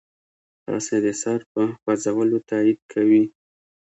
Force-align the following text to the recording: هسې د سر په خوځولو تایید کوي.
هسې 0.67 0.97
د 1.05 1.07
سر 1.21 1.39
په 1.51 1.61
خوځولو 1.81 2.37
تایید 2.49 2.79
کوي. 2.91 3.23